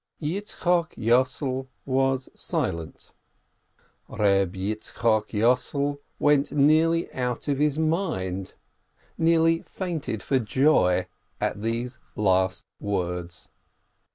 Yitzchok 0.19 0.95
Yossel 0.97 1.67
was 1.85 2.27
silent, 2.33 3.11
Reb 4.09 4.53
Yitzchok 4.55 5.27
Yossel 5.29 5.99
went 6.17 6.51
nearly 6.51 7.13
out 7.13 7.47
of 7.47 7.59
his 7.59 7.77
mind, 7.77 8.55
nearly 9.15 9.61
fainted 9.61 10.23
for 10.23 10.39
joy 10.39 11.05
at 11.39 11.61
these 11.61 11.99
last 12.15 12.65
words. 12.79 13.47